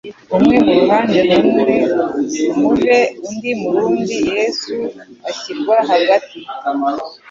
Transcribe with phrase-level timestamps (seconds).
[0.37, 4.73] «umwe mu ruhande rumuve undi mu rundi, Yesu
[5.29, 6.39] ashyirwa hagati.»